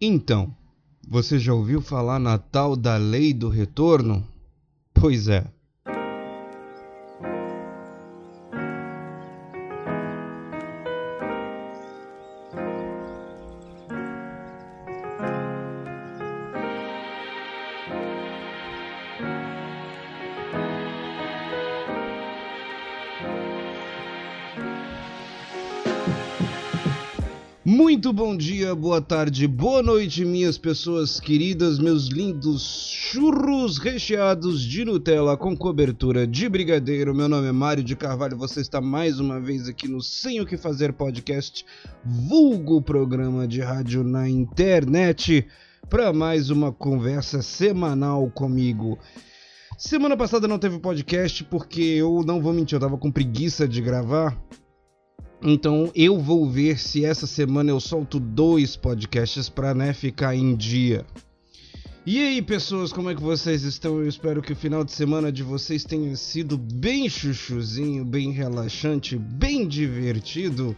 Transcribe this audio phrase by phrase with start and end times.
[0.00, 0.54] Então,
[1.06, 4.26] você já ouviu falar na tal da lei do retorno?
[4.94, 5.46] Pois é.
[28.70, 35.56] Dia, boa tarde, boa noite, minhas pessoas queridas, meus lindos churros recheados de Nutella com
[35.56, 37.12] cobertura de brigadeiro.
[37.14, 40.46] Meu nome é Mário de Carvalho, você está mais uma vez aqui no Sem o
[40.46, 41.64] que Fazer podcast,
[42.04, 45.46] vulgo programa de rádio na internet,
[45.88, 48.98] para mais uma conversa semanal comigo.
[49.76, 53.80] Semana passada não teve podcast porque eu não vou mentir, eu tava com preguiça de
[53.80, 54.38] gravar.
[55.42, 60.54] Então eu vou ver se essa semana eu solto dois podcasts para né, ficar em
[60.54, 61.04] dia.
[62.06, 64.00] E aí, pessoas, como é que vocês estão?
[64.00, 69.16] Eu espero que o final de semana de vocês tenha sido bem chuchuzinho, bem relaxante,
[69.16, 70.74] bem divertido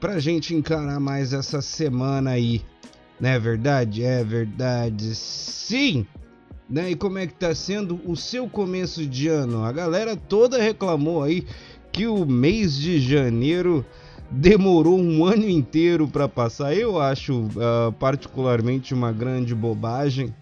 [0.00, 2.62] pra gente encarar mais essa semana aí.
[3.20, 4.02] Não é verdade?
[4.02, 5.14] É verdade.
[5.14, 6.06] Sim.
[6.68, 6.90] Né?
[6.90, 9.62] E como é que tá sendo o seu começo de ano?
[9.62, 11.46] A galera toda reclamou aí
[11.92, 13.84] que o mês de janeiro
[14.30, 16.74] demorou um ano inteiro para passar.
[16.74, 20.34] Eu acho uh, particularmente uma grande bobagem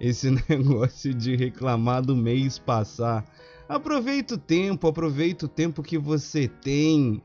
[0.00, 3.24] esse negócio de reclamar do mês passar.
[3.68, 7.22] Aproveita o tempo, aproveita o tempo que você tem.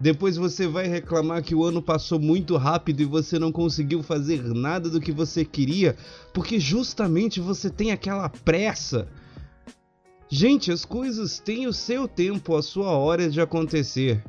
[0.00, 4.44] Depois você vai reclamar que o ano passou muito rápido e você não conseguiu fazer
[4.44, 5.96] nada do que você queria,
[6.32, 9.08] porque justamente você tem aquela pressa
[10.30, 14.22] Gente, as coisas têm o seu tempo, a sua hora de acontecer.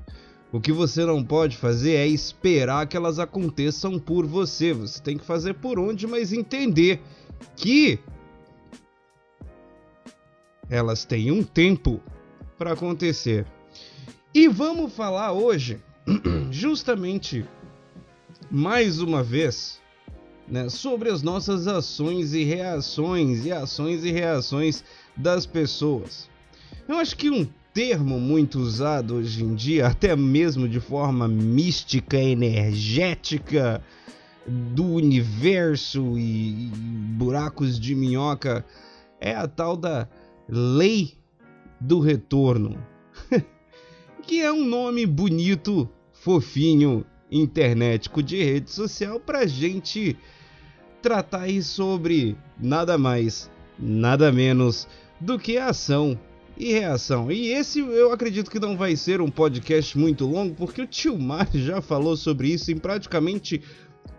[0.51, 4.73] O que você não pode fazer é esperar que elas aconteçam por você.
[4.73, 7.01] Você tem que fazer por onde, mas entender
[7.55, 7.99] que
[10.69, 12.01] elas têm um tempo
[12.57, 13.45] para acontecer.
[14.33, 15.81] E vamos falar hoje,
[16.49, 17.45] justamente
[18.49, 19.79] mais uma vez,
[20.47, 24.83] né, sobre as nossas ações e reações, e ações e reações
[25.19, 26.29] das pessoas.
[26.87, 32.17] Eu acho que um termo muito usado hoje em dia, até mesmo de forma mística,
[32.17, 33.81] energética,
[34.47, 36.71] do universo e,
[37.15, 38.65] buracos de minhoca,
[39.19, 40.07] é a tal da
[40.47, 41.13] lei
[41.79, 42.83] do retorno.
[44.23, 50.17] que é um nome bonito, fofinho, internetico de rede social para gente
[51.01, 54.87] tratar aí sobre nada mais, nada menos
[55.19, 56.17] do que ação
[56.57, 57.31] e reação.
[57.31, 61.17] E esse eu acredito que não vai ser um podcast muito longo, porque o tio
[61.17, 63.61] Mário já falou sobre isso em praticamente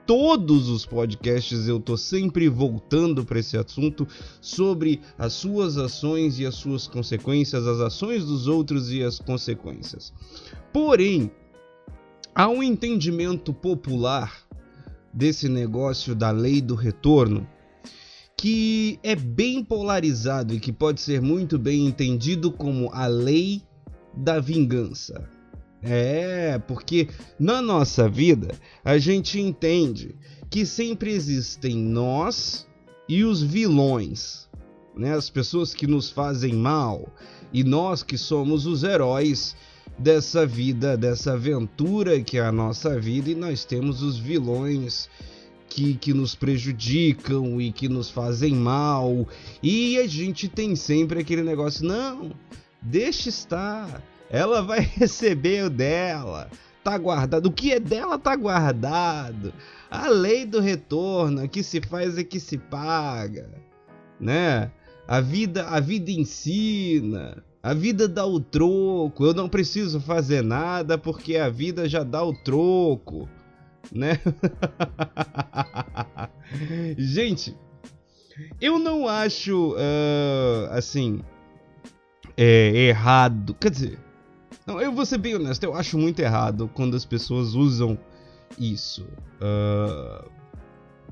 [0.06, 4.09] todos os podcasts eu tô sempre voltando para esse assunto
[4.41, 10.12] sobre as suas ações e as suas consequências, as ações dos outros e as consequências.
[10.72, 11.31] Porém,
[12.34, 14.43] há um entendimento popular
[15.12, 17.47] desse negócio da lei do retorno
[18.41, 23.62] que é bem polarizado e que pode ser muito bem entendido como a lei
[24.17, 25.28] da vingança.
[25.83, 28.49] É, porque na nossa vida
[28.83, 30.17] a gente entende
[30.49, 32.67] que sempre existem nós
[33.06, 34.49] e os vilões,
[34.97, 35.12] né?
[35.12, 37.12] As pessoas que nos fazem mal
[37.53, 39.55] e nós que somos os heróis
[39.99, 45.11] dessa vida, dessa aventura que é a nossa vida e nós temos os vilões
[45.70, 49.26] que, que nos prejudicam e que nos fazem mal.
[49.62, 52.32] E a gente tem sempre aquele negócio: não,
[52.82, 56.50] deixa estar, ela vai receber o dela,
[56.82, 57.47] tá guardado.
[57.47, 59.54] O que é dela tá guardado.
[59.88, 63.48] A lei do retorno, que se faz é que se paga,
[64.20, 64.70] né?
[65.06, 67.42] A vida, a vida ensina.
[67.62, 69.26] A vida dá o troco.
[69.26, 73.28] Eu não preciso fazer nada porque a vida já dá o troco
[73.93, 74.21] né?
[76.97, 77.56] Gente,
[78.61, 81.23] eu não acho uh, assim
[82.37, 83.55] é, errado.
[83.55, 83.99] Quer dizer,
[84.67, 87.99] não, eu vou ser bem honesto, eu acho muito errado quando as pessoas usam
[88.59, 89.06] isso.
[89.41, 90.31] Uh,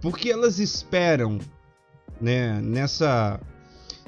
[0.00, 1.38] porque elas esperam,
[2.20, 3.40] né, nessa,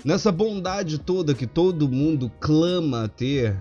[0.05, 3.57] nessa bondade toda que todo mundo clama ter,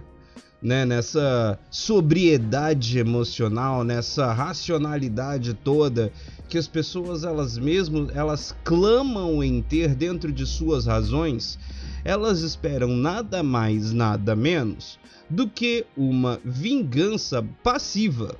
[0.61, 6.11] né, nessa sobriedade emocional, nessa racionalidade toda
[6.49, 11.57] que as pessoas elas mesmo elas clamam em ter dentro de suas razões,
[12.03, 18.35] elas esperam nada mais, nada menos do que uma vingança passiva.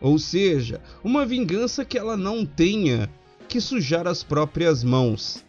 [0.00, 3.08] Ou seja, uma vingança que ela não tenha
[3.48, 5.44] que sujar as próprias mãos.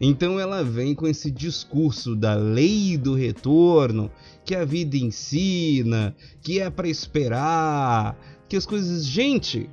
[0.00, 4.10] Então ela vem com esse discurso da lei do retorno,
[4.44, 8.16] que a vida ensina, que é para esperar,
[8.48, 9.04] que as coisas.
[9.04, 9.68] Gente,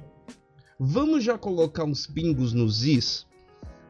[0.80, 3.28] vamos já colocar uns pingos nos is?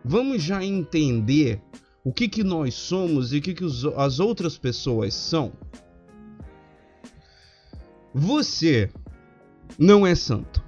[0.04, 1.62] Vamos já entender
[2.04, 5.54] o que, que nós somos e o que, que os, as outras pessoas são?
[8.14, 8.92] Você
[9.80, 10.64] não é santo,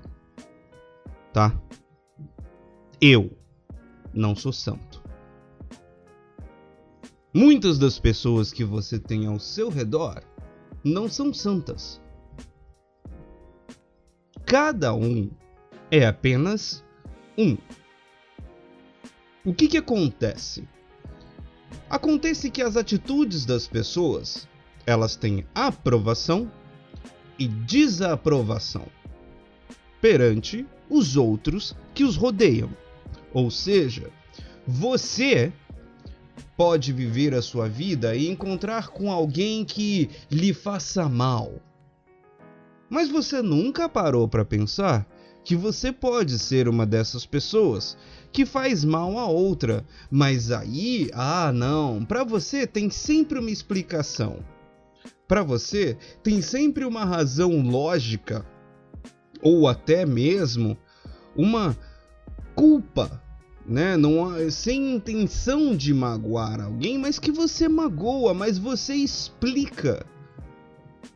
[1.31, 1.61] tá?
[2.99, 3.37] Eu
[4.13, 4.86] não sou santo.
[7.39, 10.23] Muitas das pessoas que você tem ao seu redor
[10.83, 12.01] não são santas.
[14.43, 15.29] Cada um
[15.91, 16.83] é apenas
[17.37, 17.55] um.
[19.45, 20.67] O que, que acontece?
[21.87, 24.47] Acontece que as atitudes das pessoas,
[24.83, 26.51] elas têm aprovação
[27.37, 28.87] e desaprovação
[30.01, 32.75] perante os outros que os rodeiam.
[33.31, 34.09] Ou seja,
[34.65, 35.53] você
[36.55, 41.53] pode viver a sua vida e encontrar com alguém que lhe faça mal.
[42.89, 45.05] Mas você nunca parou para pensar
[45.43, 47.97] que você pode ser uma dessas pessoas
[48.31, 49.85] que faz mal a outra.
[50.11, 54.43] Mas aí, ah, não, para você tem sempre uma explicação.
[55.27, 58.45] Para você tem sempre uma razão lógica
[59.41, 60.77] ou até mesmo
[61.35, 61.77] uma
[62.55, 63.21] culpa,
[63.67, 63.97] né?
[63.97, 70.05] Não sem intenção de magoar alguém, mas que você magoa, mas você explica.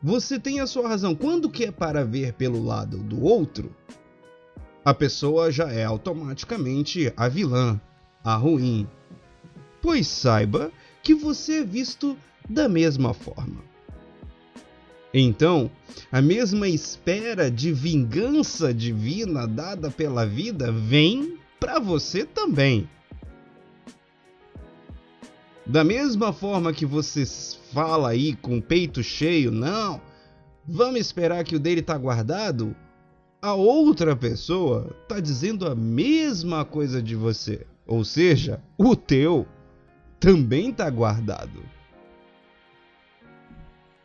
[0.04, 1.16] Você tem a sua razão.
[1.16, 3.74] Quando que é para ver pelo lado do outro,
[4.84, 7.80] a pessoa já é automaticamente a vilã,
[8.24, 8.88] a ruim.
[9.82, 10.72] Pois saiba
[11.02, 12.18] que você é visto
[12.50, 13.64] da mesma forma.
[15.14, 15.70] Então,
[16.12, 22.90] a mesma espera de vingança divina dada pela vida vem para você também.
[25.64, 27.24] Da mesma forma que você
[27.72, 30.02] fala aí com o peito cheio, não,
[30.68, 32.76] vamos esperar que o dele tá guardado,
[33.40, 37.68] a outra pessoa tá dizendo a mesma coisa de você.
[37.86, 39.48] Ou seja, o teu
[40.20, 41.64] também tá guardado.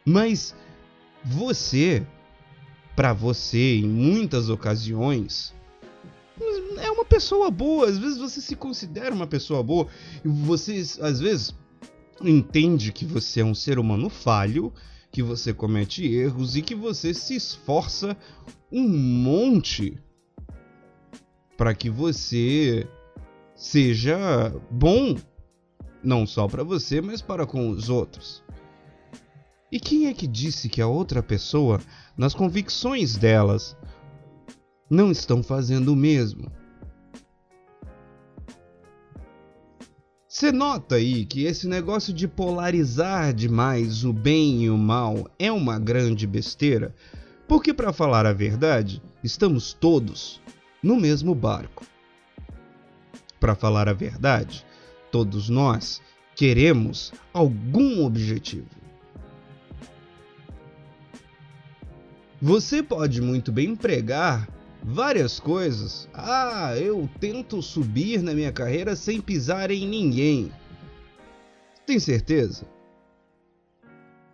[0.04, 0.54] Mas
[1.24, 2.06] você,
[2.94, 5.55] para você, em muitas ocasiões,
[6.78, 7.88] é uma pessoa boa.
[7.88, 9.88] Às vezes você se considera uma pessoa boa
[10.24, 11.54] e você, às vezes,
[12.20, 14.72] entende que você é um ser humano falho,
[15.10, 18.16] que você comete erros e que você se esforça
[18.70, 19.98] um monte
[21.56, 22.86] para que você
[23.54, 25.16] seja bom,
[26.02, 28.44] não só para você, mas para com os outros.
[29.72, 31.80] E quem é que disse que a outra pessoa,
[32.16, 33.76] nas convicções delas,
[34.88, 36.50] não estão fazendo o mesmo?
[40.28, 45.50] Você nota aí que esse negócio de polarizar demais o bem e o mal é
[45.50, 46.94] uma grande besteira?
[47.48, 50.40] Porque, para falar a verdade, estamos todos
[50.82, 51.86] no mesmo barco.
[53.40, 54.62] Para falar a verdade,
[55.10, 56.02] todos nós
[56.34, 58.68] queremos algum objetivo.
[62.42, 64.46] Você pode muito bem empregar
[64.86, 66.08] várias coisas.
[66.14, 70.52] Ah, eu tento subir na minha carreira sem pisar em ninguém.
[71.84, 72.64] Tem certeza?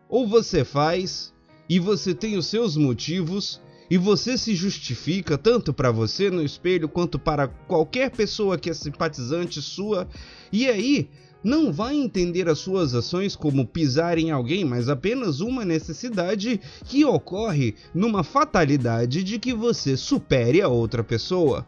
[0.09, 1.33] Ou você faz
[1.69, 6.89] e você tem os seus motivos e você se justifica tanto para você no espelho
[6.89, 10.09] quanto para qualquer pessoa que é simpatizante sua,
[10.51, 11.11] e aí
[11.43, 17.05] não vai entender as suas ações como pisar em alguém, mas apenas uma necessidade que
[17.05, 21.67] ocorre numa fatalidade de que você supere a outra pessoa.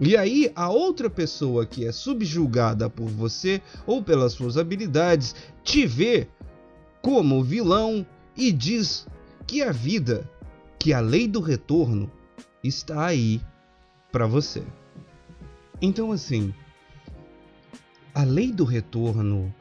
[0.00, 5.34] E aí, a outra pessoa que é subjugada por você ou pelas suas habilidades
[5.64, 6.28] te vê
[7.02, 8.06] como vilão
[8.36, 9.08] e diz
[9.44, 10.30] que a vida,
[10.78, 12.08] que a lei do retorno
[12.62, 13.40] está aí
[14.12, 14.62] para você.
[15.82, 16.54] Então, assim,
[18.18, 19.54] a lei do retorno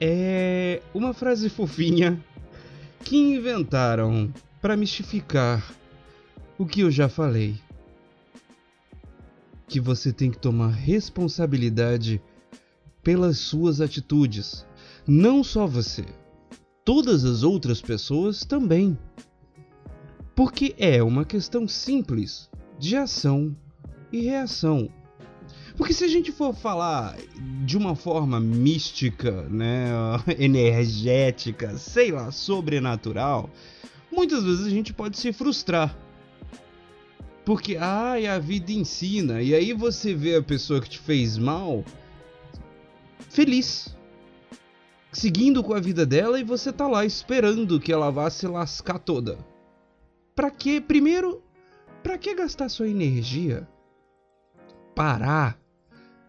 [0.00, 2.24] é uma frase fofinha
[3.02, 5.74] que inventaram para mistificar
[6.56, 7.56] o que eu já falei.
[9.66, 12.22] Que você tem que tomar responsabilidade
[13.02, 14.64] pelas suas atitudes.
[15.04, 16.04] Não só você,
[16.84, 18.96] todas as outras pessoas também.
[20.36, 23.56] Porque é uma questão simples de ação
[24.12, 24.88] e reação.
[25.76, 27.16] Porque se a gente for falar
[27.64, 29.88] de uma forma mística, né,
[30.38, 33.50] energética, sei lá, sobrenatural,
[34.10, 35.96] muitas vezes a gente pode se frustrar.
[37.44, 39.42] Porque, ai, a vida ensina.
[39.42, 41.84] E aí você vê a pessoa que te fez mal
[43.28, 43.94] feliz.
[45.12, 48.98] Seguindo com a vida dela e você tá lá esperando que ela vá se lascar
[48.98, 49.38] toda.
[50.34, 51.42] Pra que, primeiro,
[52.02, 53.68] pra que gastar sua energia?
[54.94, 55.63] Parar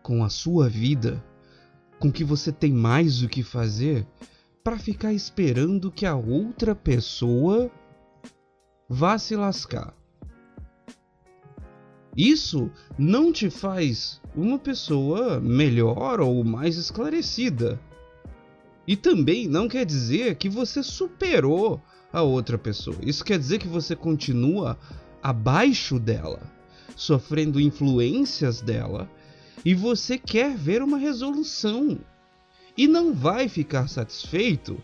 [0.06, 1.26] com a sua vida,
[1.98, 4.06] com que você tem mais o que fazer,
[4.64, 7.72] para ficar esperando que a outra pessoa
[8.88, 9.96] vá se lascar.
[12.16, 12.70] Isso
[13.00, 17.82] não te faz uma pessoa melhor ou mais esclarecida.
[18.86, 21.82] E também não quer dizer que você superou
[22.14, 22.98] a outra pessoa.
[23.02, 24.78] Isso quer dizer que você continua
[25.24, 26.44] abaixo dela,
[26.96, 29.10] sofrendo influências dela,
[29.64, 32.00] e você quer ver uma resolução.
[32.78, 34.78] E não vai ficar satisfeito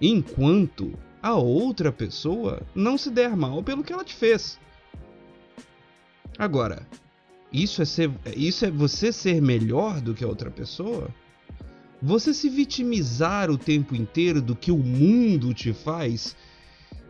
[0.00, 4.58] enquanto a outra pessoa não se der mal pelo que ela te fez.
[6.38, 6.86] Agora,
[7.52, 11.08] isso é, ser, isso é você ser melhor do que a outra pessoa?
[12.00, 16.36] Você se vitimizar o tempo inteiro do que o mundo te faz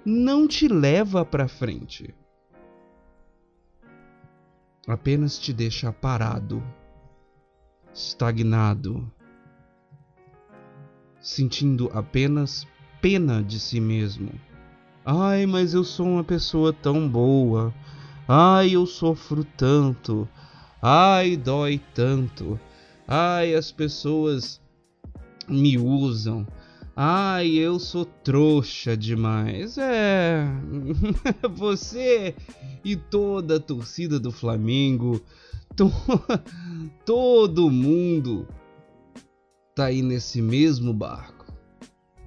[0.05, 2.15] não te leva para frente.
[4.89, 6.63] Apenas te deixa parado,
[7.93, 9.07] estagnado,
[11.21, 12.67] sentindo apenas
[12.99, 14.31] pena de si mesmo.
[15.05, 17.71] Ai, mas eu sou uma pessoa tão boa.
[18.27, 20.27] Ai, eu sofro tanto.
[20.81, 22.59] Ai, dói tanto.
[23.07, 24.59] Ai, as pessoas
[25.47, 26.47] me usam.
[27.01, 29.79] Ai, eu sou trouxa demais.
[29.79, 30.45] É.
[31.55, 32.35] Você
[32.85, 35.25] e toda a torcida do Flamengo,
[35.77, 35.93] to...
[37.07, 38.49] todo mundo
[39.77, 41.47] tá aí nesse mesmo barco.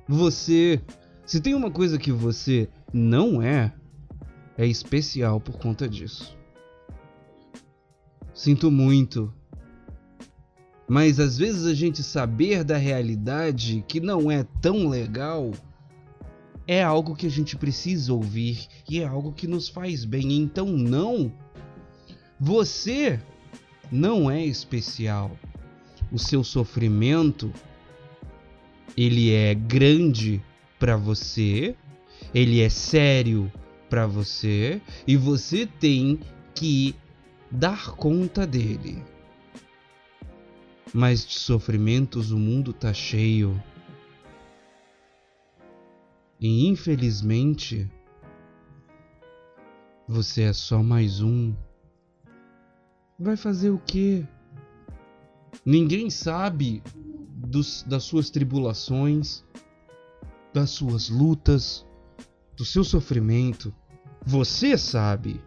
[0.08, 0.82] Você,
[1.26, 3.74] se tem uma coisa que você não é,
[4.58, 6.34] é especial por conta disso.
[8.34, 9.34] Sinto muito
[10.92, 15.52] mas às vezes a gente saber da realidade que não é tão legal
[16.68, 20.34] é algo que a gente precisa ouvir e é algo que nos faz bem.
[20.34, 21.32] Então não.
[22.38, 23.22] Você
[23.90, 25.32] não é especial.
[26.12, 27.54] O seu sofrimento
[28.98, 30.44] ele é grande
[30.78, 31.74] para você,
[32.34, 33.50] ele é sério
[33.90, 36.20] para você e você tem
[36.54, 36.94] que
[37.50, 39.10] dar conta dele.
[40.94, 43.62] Mas de sofrimentos o mundo tá cheio.
[46.40, 47.90] E infelizmente,
[50.08, 51.56] você é só mais um.
[53.18, 54.26] Vai fazer o quê?
[55.66, 56.82] Ninguém sabe
[57.36, 59.46] dos, das suas tribulações,
[60.54, 61.86] das suas lutas,
[62.58, 63.74] do seu sofrimento.
[64.26, 65.42] Você sabe.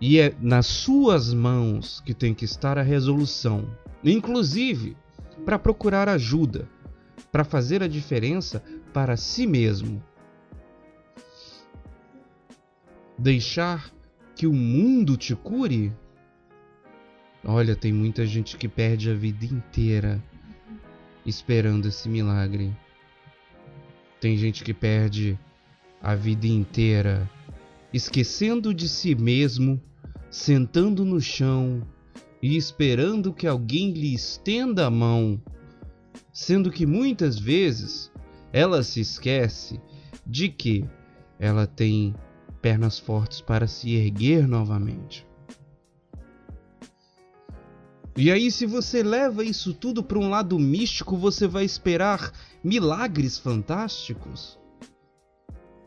[0.00, 3.68] E é nas suas mãos que tem que estar a resolução,
[4.04, 4.96] inclusive
[5.44, 6.68] para procurar ajuda,
[7.32, 8.62] para fazer a diferença
[8.92, 10.02] para si mesmo.
[13.18, 13.92] Deixar
[14.36, 15.92] que o mundo te cure?
[17.44, 20.22] Olha, tem muita gente que perde a vida inteira
[21.26, 22.72] esperando esse milagre.
[24.20, 25.38] Tem gente que perde
[26.00, 27.28] a vida inteira
[27.92, 29.80] esquecendo de si mesmo
[30.30, 31.86] sentando no chão
[32.42, 35.40] e esperando que alguém lhe estenda a mão,
[36.32, 38.12] sendo que muitas vezes
[38.52, 39.80] ela se esquece
[40.26, 40.84] de que
[41.38, 42.14] ela tem
[42.60, 45.26] pernas fortes para se erguer novamente.
[48.16, 52.32] E aí, se você leva isso tudo para um lado místico, você vai esperar
[52.64, 54.58] milagres fantásticos?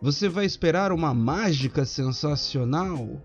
[0.02, 3.22] Você vai esperar uma mágica sensacional?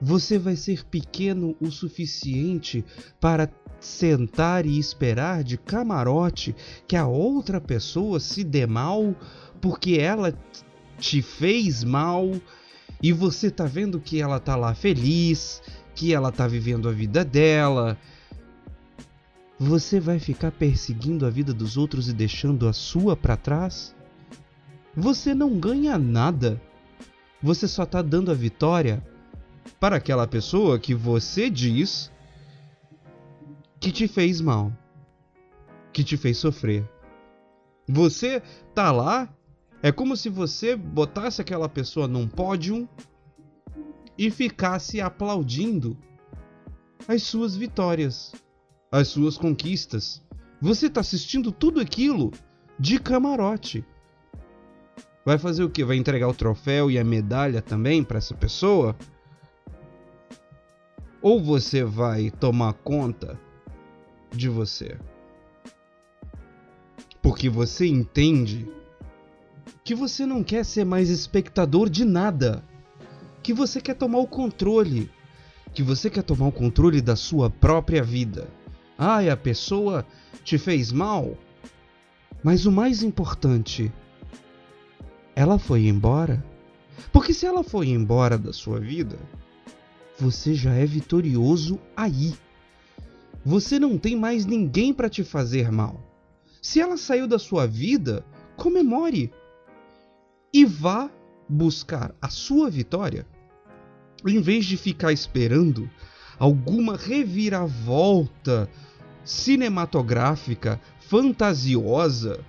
[0.00, 2.84] você vai ser pequeno o suficiente
[3.20, 6.54] para sentar e esperar de camarote
[6.86, 9.14] que a outra pessoa se dê mal
[9.60, 10.34] porque ela
[10.98, 12.30] te fez mal
[13.02, 15.62] e você tá vendo que ela tá lá feliz,
[15.94, 17.96] que ela tá vivendo a vida dela.
[19.58, 23.95] Você vai ficar perseguindo a vida dos outros e deixando a sua para trás?
[24.96, 26.60] Você não ganha nada.
[27.42, 29.06] Você só tá dando a vitória
[29.78, 32.10] para aquela pessoa que você diz
[33.78, 34.72] que te fez mal,
[35.92, 36.88] que te fez sofrer.
[37.86, 38.42] Você
[38.74, 39.28] tá lá,
[39.82, 42.88] é como se você botasse aquela pessoa num pódio
[44.16, 45.96] e ficasse aplaudindo
[47.06, 48.32] as suas vitórias,
[48.90, 50.22] as suas conquistas.
[50.60, 52.32] Você está assistindo tudo aquilo
[52.80, 53.84] de camarote.
[55.26, 55.84] Vai fazer o que?
[55.84, 58.94] Vai entregar o troféu e a medalha também para essa pessoa?
[61.20, 63.36] Ou você vai tomar conta
[64.30, 64.96] de você?
[67.20, 68.70] Porque você entende
[69.82, 72.62] que você não quer ser mais espectador de nada,
[73.42, 75.10] que você quer tomar o controle,
[75.74, 78.46] que você quer tomar o controle da sua própria vida.
[78.96, 80.06] Ai, a pessoa
[80.44, 81.36] te fez mal,
[82.44, 83.92] mas o mais importante,
[85.36, 86.42] ela foi embora.
[87.12, 89.18] Porque se ela foi embora da sua vida,
[90.18, 92.34] você já é vitorioso aí.
[93.44, 96.02] Você não tem mais ninguém para te fazer mal.
[96.62, 98.24] Se ela saiu da sua vida,
[98.56, 99.30] comemore
[100.52, 101.10] e vá
[101.46, 103.26] buscar a sua vitória,
[104.26, 105.88] em vez de ficar esperando
[106.38, 108.68] alguma reviravolta
[109.22, 112.42] cinematográfica fantasiosa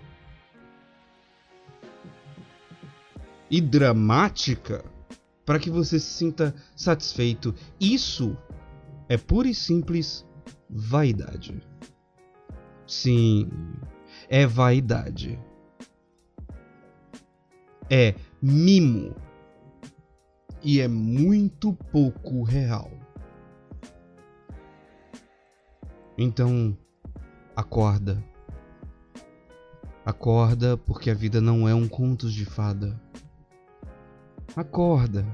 [3.50, 4.84] e dramática
[5.46, 7.54] para que você se sinta satisfeito.
[7.80, 8.38] Isso
[9.08, 10.26] é pura e simples
[10.70, 11.62] vaidade.
[12.86, 13.50] Sim,
[14.30, 15.40] é vaidade
[17.90, 19.16] é mimo
[20.62, 22.92] e é muito pouco real.
[26.18, 26.78] Então,
[27.56, 28.24] acorda.
[30.06, 33.00] Acorda porque a vida não é um conto de fada.
[34.56, 35.26] Acorda.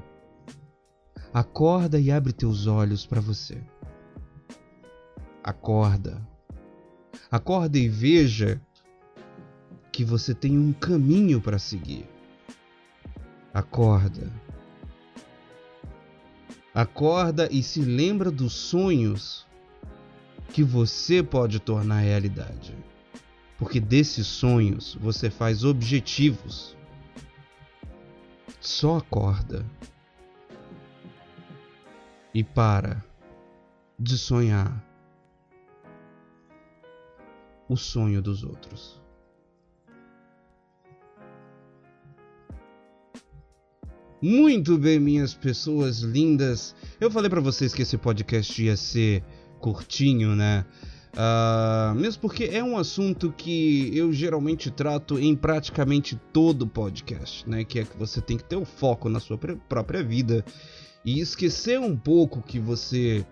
[1.32, 3.62] Acorda e abre teus olhos para você.
[5.42, 6.20] Acorda.
[7.30, 8.60] Acorda e veja
[9.90, 12.08] que você tem um caminho para seguir.
[13.52, 14.30] Acorda.
[16.74, 19.46] Acorda e se lembra dos sonhos
[20.52, 22.76] que você pode tornar realidade.
[23.58, 26.76] Porque desses sonhos você faz objetivos.
[28.64, 29.62] Só acorda.
[32.32, 33.04] E para
[33.98, 34.82] de sonhar
[37.68, 39.00] o sonho dos outros.
[44.20, 46.74] Muito bem, minhas pessoas lindas.
[46.98, 49.22] Eu falei para vocês que esse podcast ia ser
[49.60, 50.64] curtinho, né?
[51.14, 57.64] Uh, mesmo porque é um assunto que eu geralmente trato em praticamente todo podcast, né?
[57.64, 60.44] Que é que você tem que ter o foco na sua própria vida
[61.04, 63.24] e esquecer um pouco que você,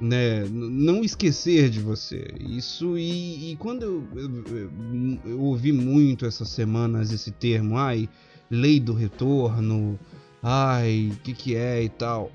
[0.00, 0.44] né?
[0.48, 2.32] Não esquecer de você.
[2.38, 8.08] Isso e, e quando eu, eu, eu ouvi muito essas semanas esse termo, ai
[8.50, 9.98] lei do retorno,
[10.42, 12.32] ai, o que, que é e tal.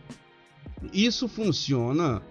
[0.93, 2.21] Isso funciona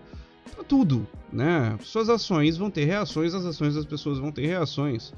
[0.63, 1.77] tudo, né?
[1.83, 5.13] Suas ações vão ter reações, as ações das pessoas vão ter reações,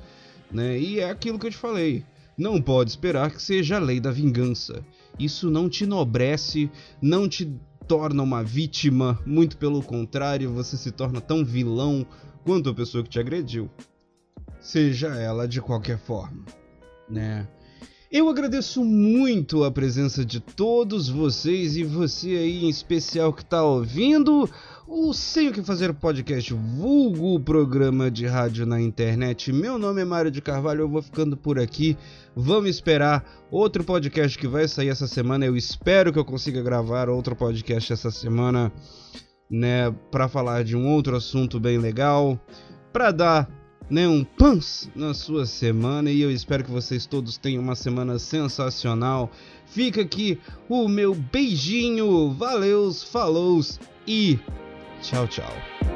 [0.51, 0.79] né?
[0.79, 2.05] E é aquilo que eu te falei.
[2.38, 4.85] Não pode esperar que seja a lei da vingança.
[5.18, 6.70] Isso não te enobrece,
[7.01, 7.51] não te
[7.88, 12.07] torna uma vítima, muito pelo contrário, você se torna tão vilão
[12.44, 13.70] quanto a pessoa que te agrediu.
[14.61, 16.44] Seja ela de qualquer forma,
[17.09, 17.46] né?
[18.11, 23.64] Eu agradeço muito a presença de todos vocês e você aí em especial que está
[23.64, 24.49] ouvindo
[24.87, 29.53] o Sem o que Fazer podcast, vulgo programa de rádio na internet.
[29.53, 31.99] Meu nome é Mário de Carvalho, eu vou ficando por aqui.
[32.37, 35.45] Vamos esperar outro podcast que vai sair essa semana.
[35.45, 38.73] Eu espero que eu consiga gravar outro podcast essa semana,
[39.51, 42.38] né, para falar de um outro assunto bem legal,
[42.92, 47.62] para dar né, um pans na sua semana e eu espero que vocês todos tenham
[47.62, 49.31] uma semana sensacional.
[49.66, 53.61] Fica aqui o meu beijinho, valeus, falou
[54.07, 54.38] e
[55.03, 55.95] tchau, tchau.